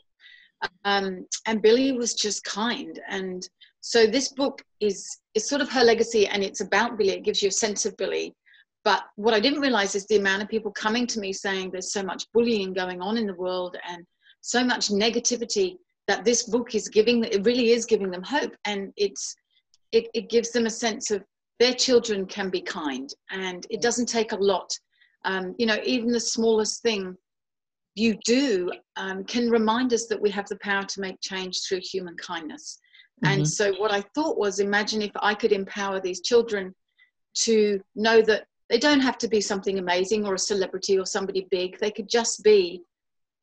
Um, 0.85 1.27
and 1.47 1.63
Billie 1.63 1.93
was 1.93 2.15
just 2.15 2.45
kind. 2.45 3.01
And 3.09 3.49
so 3.81 4.07
this 4.07 4.33
book 4.33 4.63
is 4.81 5.19
is 5.35 5.49
sort 5.49 5.61
of 5.61 5.71
her 5.71 5.83
legacy, 5.83 6.27
and 6.27 6.43
it's 6.43 6.61
about 6.61 6.99
Billie. 6.99 7.13
It 7.13 7.25
gives 7.25 7.43
you 7.43 7.49
a 7.49 7.53
sense 7.53 7.87
of 7.87 7.97
Billie. 7.97 8.35
But 8.85 9.05
what 9.17 9.35
I 9.35 9.41
didn't 9.41 9.61
realize 9.61 9.95
is 9.95 10.07
the 10.07 10.17
amount 10.17 10.43
of 10.43 10.49
people 10.49 10.73
coming 10.73 11.07
to 11.09 11.21
me 11.21 11.33
saying 11.33 11.71
there's 11.71 11.93
so 11.93 12.03
much 12.03 12.25
bullying 12.33 12.73
going 12.73 13.01
on 13.01 13.17
in 13.17 13.27
the 13.27 13.35
world 13.35 13.77
and 13.89 14.05
so 14.41 14.65
much 14.65 14.89
negativity 14.89 15.77
that 16.09 16.25
this 16.25 16.45
book 16.45 16.75
is 16.75 16.89
giving. 16.89 17.23
It 17.25 17.45
really 17.45 17.71
is 17.71 17.87
giving 17.87 18.11
them 18.11 18.23
hope, 18.23 18.55
and 18.65 18.93
it's 18.97 19.35
it, 19.93 20.09
it 20.15 20.31
gives 20.31 20.51
them 20.51 20.67
a 20.67 20.71
sense 20.71 21.11
of 21.11 21.23
their 21.61 21.75
children 21.75 22.27
can 22.27 22.51
be 22.51 22.61
kind, 22.61 23.13
and 23.31 23.67
it 23.71 23.81
doesn't 23.81 24.07
take 24.07 24.33
a 24.33 24.37
lot. 24.37 24.73
Um, 25.25 25.55
you 25.59 25.67
know, 25.67 25.79
even 25.85 26.11
the 26.11 26.19
smallest 26.19 26.83
thing 26.83 27.17
you 27.95 28.19
do 28.25 28.73
um, 28.97 29.23
can 29.25 29.49
remind 29.51 29.93
us 29.93 30.07
that 30.07 30.21
we 30.21 30.31
have 30.31 30.49
the 30.49 30.57
power 30.57 30.83
to 30.85 31.01
make 31.01 31.21
change 31.21 31.61
through 31.63 31.81
human 31.83 32.17
kindness. 32.17 32.81
Mm-hmm. 33.25 33.35
And 33.35 33.49
so, 33.49 33.73
what 33.75 33.93
I 33.93 34.03
thought 34.15 34.39
was 34.39 34.59
imagine 34.59 35.03
if 35.03 35.13
I 35.21 35.35
could 35.35 35.53
empower 35.53 36.01
these 36.01 36.21
children 36.21 36.75
to 37.35 37.81
know 37.95 38.23
that 38.23 38.47
they 38.69 38.79
don't 38.79 39.01
have 39.01 39.19
to 39.19 39.29
be 39.29 39.41
something 39.41 39.79
amazing 39.79 40.27
or 40.27 40.35
a 40.35 40.39
celebrity 40.39 40.99
or 40.99 41.07
somebody 41.07 41.47
big, 41.51 41.79
they 41.79 41.91
could 41.91 42.09
just 42.09 42.43
be 42.43 42.83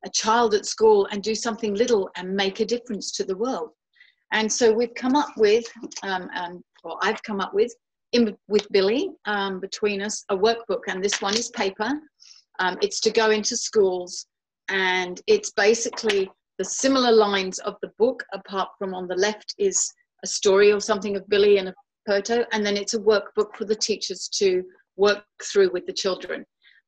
a 0.04 0.10
child 0.10 0.54
at 0.54 0.66
school 0.66 1.06
and 1.10 1.22
do 1.22 1.34
something 1.34 1.74
little 1.74 2.10
and 2.16 2.34
make 2.34 2.60
a 2.60 2.64
difference 2.64 3.12
to 3.12 3.24
the 3.24 3.36
world. 3.36 3.70
And 4.32 4.50
so, 4.50 4.72
we've 4.72 4.94
come 4.94 5.16
up 5.16 5.30
with, 5.36 5.64
um, 6.02 6.28
um, 6.34 6.64
or 6.84 6.98
I've 7.02 7.22
come 7.22 7.40
up 7.40 7.52
with, 7.52 7.74
in, 8.12 8.36
with 8.48 8.66
Billie 8.70 9.10
um, 9.26 9.60
between 9.60 10.00
us, 10.02 10.24
a 10.30 10.36
workbook, 10.36 10.82
and 10.88 11.02
this 11.02 11.20
one 11.20 11.34
is 11.34 11.48
paper. 11.50 11.90
Um, 12.60 12.78
it's 12.80 13.00
to 13.00 13.10
go 13.10 13.30
into 13.30 13.56
schools 13.56 14.26
and 14.70 15.20
it's 15.26 15.50
basically 15.52 16.30
the 16.58 16.64
similar 16.64 17.10
lines 17.10 17.58
of 17.60 17.76
the 17.82 17.90
book 17.98 18.24
apart 18.32 18.68
from 18.78 18.94
on 18.94 19.08
the 19.08 19.16
left 19.16 19.54
is 19.58 19.90
a 20.22 20.26
story 20.26 20.72
or 20.72 20.80
something 20.80 21.16
of 21.16 21.28
billie 21.28 21.58
and 21.58 21.68
a 21.68 21.74
photo 22.06 22.44
and 22.52 22.64
then 22.64 22.76
it's 22.76 22.94
a 22.94 22.98
workbook 22.98 23.54
for 23.54 23.64
the 23.64 23.74
teachers 23.74 24.28
to 24.28 24.62
work 24.96 25.24
through 25.42 25.70
with 25.72 25.86
the 25.86 25.92
children. 25.92 26.44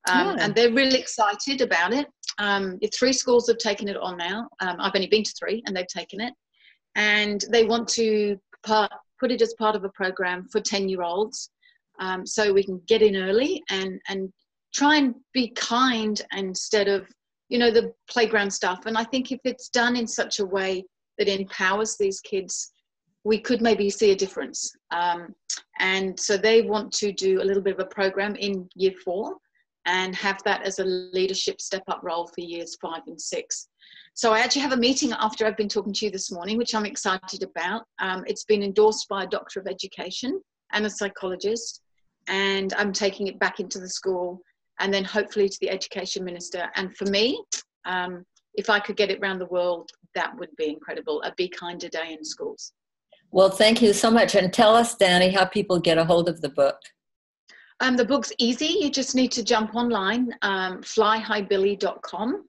Um, 0.09 0.37
yeah. 0.37 0.45
and 0.45 0.55
they're 0.55 0.73
really 0.73 0.99
excited 0.99 1.61
about 1.61 1.93
it. 1.93 2.07
Um, 2.39 2.79
three 2.93 3.13
schools 3.13 3.47
have 3.49 3.59
taken 3.59 3.89
it 3.89 3.97
on 3.97 4.17
now. 4.17 4.49
Um, 4.61 4.77
i've 4.81 4.93
only 4.95 5.07
been 5.07 5.23
to 5.23 5.33
three 5.39 5.63
and 5.67 5.77
they've 5.77 5.87
taken 5.87 6.21
it. 6.21 6.33
And 6.97 7.45
they 7.51 7.65
want 7.65 7.89
to 7.91 8.37
part, 8.67 8.91
put 9.21 9.31
it 9.31 9.43
as 9.43 9.55
part 9.55 9.77
of 9.77 9.85
a 9.85 9.91
program 9.91 10.49
for 10.51 10.61
10 10.61 10.89
year 10.89 11.03
olds 11.03 11.51
um, 12.01 12.27
so 12.27 12.53
we 12.53 12.65
can 12.65 12.81
get 12.89 13.03
in 13.03 13.17
early 13.17 13.63
and 13.71 14.01
and 14.09 14.33
try 14.75 14.97
and 14.97 15.15
be 15.33 15.49
kind 15.51 16.23
instead 16.33 16.89
of 16.89 17.07
you 17.49 17.59
know 17.59 17.71
the 17.71 17.93
playground 18.09 18.51
stuff. 18.51 18.87
And 18.87 18.97
i 18.97 19.05
think 19.05 19.31
if 19.31 19.41
it's 19.45 19.69
done 19.69 19.95
in 19.95 20.07
such 20.07 20.41
a 20.41 20.47
way 20.47 20.85
that 21.19 21.29
empowers 21.29 21.97
these 21.97 22.21
kids 22.21 22.72
we 23.25 23.39
could 23.39 23.61
maybe 23.61 23.89
see 23.89 24.11
a 24.11 24.17
difference 24.17 24.75
um, 24.91 25.35
and 25.79 26.19
so 26.19 26.37
they 26.37 26.63
want 26.63 26.93
to 26.93 27.13
do 27.13 27.41
a 27.41 27.45
little 27.45 27.63
bit 27.63 27.75
of 27.75 27.81
a 27.81 27.89
program 27.89 28.35
in 28.37 28.69
year 28.75 28.93
four 29.05 29.37
and 29.87 30.15
have 30.15 30.41
that 30.45 30.63
as 30.63 30.79
a 30.79 30.85
leadership 30.85 31.61
step 31.61 31.83
up 31.89 32.01
role 32.03 32.27
for 32.27 32.41
years 32.41 32.77
five 32.81 33.03
and 33.07 33.21
six 33.21 33.69
so 34.15 34.33
i 34.33 34.39
actually 34.39 34.63
have 34.63 34.73
a 34.73 34.77
meeting 34.77 35.13
after 35.13 35.45
i've 35.45 35.57
been 35.57 35.69
talking 35.69 35.93
to 35.93 36.07
you 36.07 36.11
this 36.11 36.31
morning 36.31 36.57
which 36.57 36.75
i'm 36.75 36.87
excited 36.87 37.43
about 37.43 37.83
um, 38.01 38.25
it's 38.27 38.45
been 38.45 38.63
endorsed 38.63 39.09
by 39.09 39.25
a 39.25 39.29
doctor 39.29 39.61
of 39.61 39.67
education 39.67 40.41
and 40.73 40.87
a 40.87 40.91
psychologist 40.91 41.81
and 42.29 42.73
i'm 42.75 42.93
taking 42.93 43.27
it 43.27 43.39
back 43.39 43.59
into 43.59 43.81
the 43.81 43.89
school 43.89 44.41
and 44.83 44.93
then 44.93 45.05
hopefully 45.05 45.49
to 45.49 45.59
the 45.61 45.71
education 45.71 46.25
minister. 46.25 46.69
And 46.75 46.95
for 46.97 47.05
me, 47.07 47.43
um, 47.85 48.25
if 48.55 48.69
I 48.69 48.81
could 48.81 48.97
get 48.97 49.11
it 49.11 49.21
around 49.21 49.39
the 49.39 49.47
world, 49.47 49.91
that 50.15 50.37
would 50.39 50.55
be 50.57 50.69
incredible. 50.69 51.23
A 51.23 51.33
Be 51.37 51.49
Kinder 51.49 51.89
Day 51.89 52.13
in 52.13 52.25
schools. 52.25 52.73
Well, 53.33 53.51
thank 53.51 53.83
you 53.83 53.93
so 53.93 54.11
much. 54.11 54.35
And 54.35 54.53
tell 54.53 54.75
us, 54.75 54.95
Danny, 54.95 55.31
how 55.31 55.47
people 55.47 55.81
get 55.81 55.99
a 55.99 56.05
hold 56.05 56.29
of 56.29 56.41
the 56.41 56.51
book. 56.51 56.79
Um, 57.81 57.97
the 57.97 58.05
book's 58.05 58.33
easy. 58.39 58.79
You 58.81 58.91
just 58.91 59.15
need 59.15 59.33
to 59.33 59.43
jump 59.43 59.75
online, 59.75 60.33
um, 60.43 60.83
flyhighbillie.com, 60.83 62.45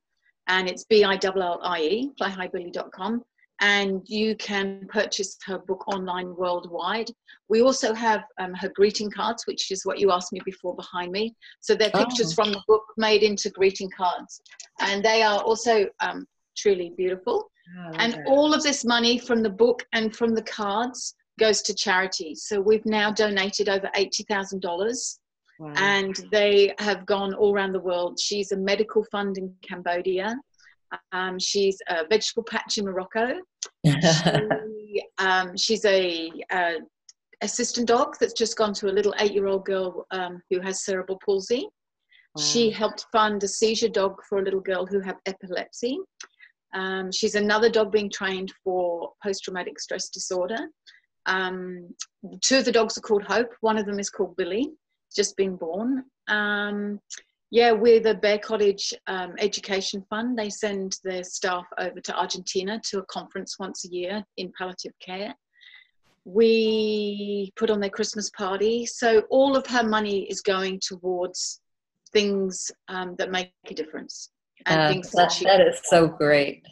and 0.48 0.70
it's 0.70 0.84
B 0.84 1.04
I 1.04 1.18
L 1.24 1.42
L 1.42 1.60
I 1.64 1.80
E, 1.80 2.12
flyhighbillie.com 2.22 3.24
and 3.64 4.02
you 4.08 4.36
can 4.36 4.86
purchase 4.90 5.38
her 5.46 5.58
book 5.58 5.88
online 5.88 6.36
worldwide. 6.36 7.10
We 7.48 7.62
also 7.62 7.94
have 7.94 8.24
um, 8.38 8.54
her 8.56 8.70
greeting 8.70 9.10
cards, 9.10 9.46
which 9.48 9.72
is 9.72 9.86
what 9.86 10.00
you 10.00 10.12
asked 10.12 10.34
me 10.34 10.42
before 10.44 10.76
behind 10.76 11.14
me. 11.14 11.34
So 11.62 11.74
they're 11.74 11.90
pictures 11.92 12.34
oh. 12.34 12.36
from 12.44 12.52
the 12.52 12.62
book 12.68 12.84
made 12.98 13.24
into 13.24 13.50
greeting 13.50 13.90
cards, 13.96 14.42
and 14.82 15.04
they 15.04 15.24
are 15.24 15.40
also 15.42 15.88
um, 16.02 16.26
truly 16.58 16.94
beautiful. 16.98 17.50
Oh, 17.78 17.92
and 17.96 18.24
all 18.28 18.54
of 18.54 18.64
this 18.64 18.84
money 18.84 19.18
from 19.18 19.42
the 19.42 19.50
book 19.50 19.86
and 19.94 20.16
from 20.16 20.36
the 20.36 20.44
cards 20.44 21.16
goes 21.40 21.62
to 21.64 21.74
charity. 21.74 22.36
So 22.36 22.60
we've 22.60 22.86
now 22.86 23.12
donated 23.12 23.70
over 23.70 23.90
eighty 23.96 24.24
thousand 24.24 24.62
dollars. 24.62 25.20
Wow. 25.60 25.74
And 25.78 26.16
they 26.32 26.74
have 26.80 27.06
gone 27.06 27.34
all 27.34 27.54
around 27.54 27.74
the 27.74 27.80
world. 27.80 28.20
She's 28.20 28.52
a 28.52 28.58
medical 28.58 29.04
fund 29.12 29.38
in 29.38 29.54
Cambodia. 29.62 30.36
Um, 31.12 31.40
she's 31.40 31.78
a 31.88 32.06
vegetable 32.08 32.44
patch 32.44 32.78
in 32.78 32.86
Morocco. 32.86 33.40
she, 33.86 35.04
um, 35.20 35.56
she's 35.56 35.86
a, 35.86 36.32
a, 36.52 36.76
assistant 37.42 37.88
dog 37.88 38.16
that's 38.20 38.34
just 38.34 38.58
gone 38.58 38.74
to 38.74 38.90
a 38.90 38.94
little 38.94 39.14
eight-year-old 39.20 39.66
girl 39.66 40.06
um, 40.12 40.42
who 40.50 40.60
has 40.60 40.84
cerebral 40.84 41.20
palsy. 41.24 41.68
Wow. 42.36 42.44
She 42.44 42.72
helped 42.72 43.06
fund 43.12 43.44
a 43.44 43.48
seizure 43.48 43.90
dog 43.90 44.22
for 44.28 44.40
a 44.40 44.44
little 44.44 44.62
girl 44.62 44.86
who 44.86 45.00
had 45.00 45.16
epilepsy. 45.26 46.00
Um, 46.74 47.12
she's 47.12 47.36
another 47.36 47.70
dog 47.70 47.92
being 47.92 48.10
trained 48.10 48.52
for 48.64 49.12
post-traumatic 49.24 49.80
stress 49.80 50.10
disorder. 50.10 50.60
Um, 51.26 51.94
two 52.42 52.58
of 52.58 52.66
the 52.66 52.72
dogs 52.72 52.98
are 52.98 53.02
called 53.02 53.24
Hope. 53.24 53.52
One 53.62 53.78
of 53.78 53.86
them 53.86 54.00
is 54.00 54.10
called 54.10 54.36
Billie, 54.36 54.72
just 55.16 55.38
been 55.38 55.56
born. 55.56 56.04
Um, 56.28 57.00
yeah, 57.52 57.72
we're 57.72 58.00
the 58.00 58.16
Bear 58.16 58.40
Cottage 58.40 58.94
um, 59.06 59.36
Education 59.38 60.04
Fund. 60.10 60.38
They 60.38 60.50
send 60.50 60.98
their 61.04 61.24
staff 61.24 61.66
over 61.78 62.02
to 62.02 62.20
Argentina 62.20 62.82
to 62.90 63.00
a 63.00 63.06
conference 63.06 63.60
once 63.60 63.86
a 63.86 63.90
year 63.90 64.24
in 64.38 64.52
palliative 64.58 64.94
care. 65.00 65.36
We 66.26 67.52
put 67.56 67.70
on 67.70 67.80
their 67.80 67.92
Christmas 67.92 68.32
party. 68.32 68.88
So 68.88 69.24
all 69.30 69.56
of 69.56 69.68
her 69.68 69.84
money 69.84 70.24
is 70.24 70.42
going 70.42 70.80
towards 70.82 71.62
things 72.12 72.72
um, 72.88 73.16
that 73.20 73.30
make 73.30 73.52
a 73.68 73.74
difference. 73.76 74.30
And 74.66 74.80
uh, 74.82 74.88
things 74.90 75.12
that, 75.12 75.18
that, 75.18 75.32
she- 75.32 75.46
that 75.46 75.62
is 75.62 75.82
so 75.84 76.08
great. 76.08 76.64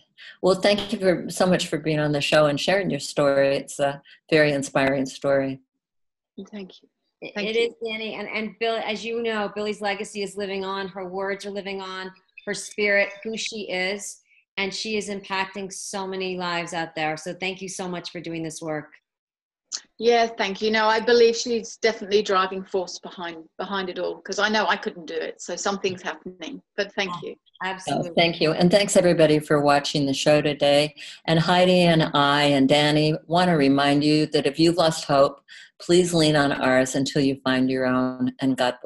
Well, 0.42 0.56
thank 0.56 0.92
you 0.94 1.00
for, 1.00 1.30
so 1.30 1.46
much 1.46 1.68
for 1.68 1.78
being 1.78 2.00
on 2.00 2.12
the 2.12 2.22
show 2.22 2.48
and 2.48 2.60
sharing 2.60 2.90
your 2.90 3.00
story. 3.00 3.58
It's 3.58 3.80
a 3.80 4.02
very 4.30 4.52
inspiring 4.54 5.06
story. 5.06 5.60
Thank 6.52 6.72
you. 6.82 6.90
Thank 7.36 7.50
it 7.50 7.56
you. 7.56 7.68
is 7.68 7.74
Danny, 7.86 8.16
and 8.16 8.28
and 8.28 8.56
Bill, 8.60 8.82
as 8.84 9.06
you 9.06 9.22
know, 9.22 9.52
Billie's 9.54 9.80
legacy 9.80 10.24
is 10.24 10.36
living 10.36 10.66
on. 10.66 10.88
Her 10.88 11.08
words 11.08 11.46
are 11.46 11.52
living 11.52 11.80
on. 11.80 12.12
Her 12.48 12.56
spirit, 12.56 13.10
who 13.24 13.38
she 13.38 13.70
is, 13.70 14.22
and 14.58 14.74
she 14.74 14.98
is 14.98 15.10
impacting 15.10 15.72
so 15.72 16.08
many 16.08 16.36
lives 16.38 16.74
out 16.74 16.96
there. 16.96 17.16
So 17.18 17.36
thank 17.36 17.62
you 17.62 17.70
so 17.70 17.88
much 17.88 18.10
for 18.10 18.20
doing 18.20 18.42
this 18.42 18.60
work. 18.60 18.88
Yeah, 20.02 20.26
thank 20.26 20.64
you. 20.64 20.72
No, 20.72 20.88
I 20.88 21.00
believe 21.00 21.36
she's 21.36 21.78
definitely 21.78 22.24
driving 22.24 22.64
force 22.64 22.98
behind 22.98 23.44
behind 23.60 23.88
it 23.88 24.00
all 24.00 24.16
because 24.16 24.40
I 24.40 24.50
know 24.50 24.66
I 24.66 24.76
couldn't 24.76 25.06
do 25.06 25.14
it. 25.14 25.40
So 25.40 25.56
something's 25.56 26.02
happening. 26.02 26.60
But 26.76 26.92
thank 26.94 27.12
you. 27.22 27.36
Oh, 27.38 27.68
oh, 27.68 27.68
absolutely. 27.68 28.10
Oh, 28.10 28.14
thank 28.16 28.42
you. 28.42 28.52
And 28.54 28.72
thanks 28.72 28.98
everybody 28.98 29.38
for 29.38 29.62
watching 29.62 30.08
the 30.08 30.14
show 30.16 30.42
today. 30.42 30.96
And 31.26 31.40
Heidi 31.40 31.82
and 31.82 32.10
I 32.16 32.46
and 32.46 32.68
Danny 32.68 33.14
want 33.28 33.50
to 33.50 33.54
remind 33.54 34.04
you 34.04 34.26
that 34.26 34.48
if 34.48 34.58
you've 34.58 34.78
lost 34.78 35.06
hope, 35.06 35.40
please 35.80 36.16
lean 36.16 36.36
on 36.36 36.52
ours 36.52 36.96
until 36.96 37.22
you 37.22 37.40
find 37.44 37.70
your 37.70 37.86
own. 37.86 38.34
And 38.42 38.58
God 38.58 38.74
bless. 38.74 38.80